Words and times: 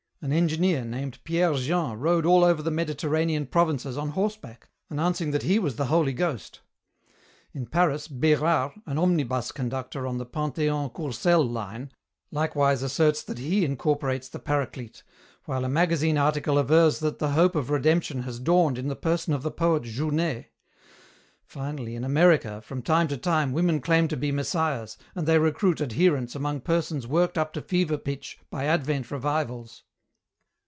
An 0.23 0.31
engineer 0.33 0.85
named 0.85 1.17
Pierre 1.23 1.55
Jean 1.55 1.97
rode 1.97 2.27
all 2.27 2.43
over 2.43 2.61
the 2.61 2.69
Mediterranean 2.69 3.47
provinces 3.47 3.97
on 3.97 4.09
horseback 4.09 4.69
announcing 4.87 5.31
that 5.31 5.41
he 5.41 5.57
was 5.57 5.77
the 5.77 5.87
Holy 5.87 6.13
Ghost. 6.13 6.59
In 7.53 7.65
Paris, 7.65 8.07
Bérard, 8.07 8.79
an 8.85 8.99
omnibus 8.99 9.51
conductor 9.51 10.05
on 10.05 10.19
the 10.19 10.25
Panthéon 10.27 10.93
Courcelles 10.93 11.49
line, 11.49 11.91
likewise 12.29 12.83
asserts 12.83 13.23
that 13.23 13.39
he 13.39 13.65
incorporates 13.65 14.29
the 14.29 14.37
Paraclete, 14.37 15.01
while 15.45 15.65
a 15.65 15.67
magazine 15.67 16.19
article 16.19 16.59
avers 16.59 16.99
that 16.99 17.17
the 17.17 17.31
hope 17.31 17.55
of 17.55 17.71
Redemption 17.71 18.21
has 18.21 18.37
dawned 18.37 18.77
in 18.77 18.89
the 18.89 18.95
person 18.95 19.33
of 19.33 19.41
the 19.41 19.49
poet 19.49 19.81
Jhouney. 19.85 20.49
Finally, 21.47 21.95
in 21.95 22.03
America, 22.03 22.61
from 22.61 22.83
time 22.83 23.07
to 23.07 23.17
time, 23.17 23.53
women 23.53 23.81
claim 23.81 24.07
to 24.09 24.15
be 24.17 24.31
Messiahs, 24.31 24.99
and 25.15 25.25
they 25.27 25.39
recruit 25.39 25.81
adherents 25.81 26.35
among 26.35 26.61
persons 26.61 27.07
worked 27.07 27.39
up 27.39 27.53
to 27.53 27.61
fever 27.63 27.97
pitch 27.97 28.37
by 28.51 28.65
Advent 28.65 29.09
revivals." 29.09 29.81